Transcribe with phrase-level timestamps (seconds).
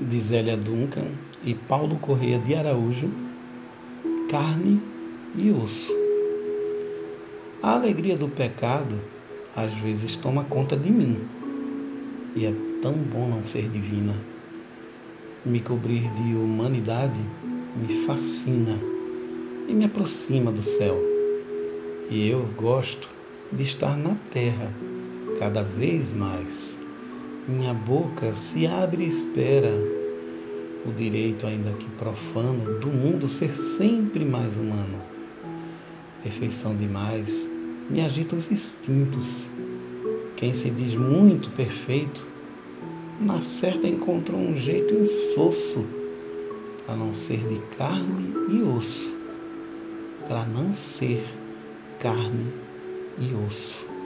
[0.00, 1.08] de Zélia Duncan
[1.44, 3.10] e Paulo Correia de Araújo,
[4.30, 4.80] carne
[5.36, 5.92] e osso.
[7.62, 8.98] A alegria do pecado
[9.54, 11.18] às vezes toma conta de mim,
[12.34, 14.14] e é tão bom não ser divina.
[15.44, 17.20] Me cobrir de humanidade
[17.76, 18.78] me fascina
[19.68, 20.98] e me aproxima do céu.
[22.10, 23.08] E eu gosto
[23.52, 24.72] de estar na terra
[25.38, 26.79] cada vez mais.
[27.50, 29.72] Minha boca se abre e espera
[30.86, 35.02] o direito, ainda que profano, do mundo ser sempre mais humano.
[36.22, 37.50] Perfeição demais
[37.90, 39.48] me agita os instintos.
[40.36, 42.24] Quem se diz muito perfeito,
[43.20, 45.84] na certa encontrou um jeito insosso
[46.86, 49.12] para não ser de carne e osso,
[50.28, 51.24] para não ser
[51.98, 52.46] carne
[53.18, 53.99] e osso.